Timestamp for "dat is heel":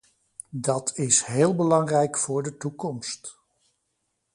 0.55-1.55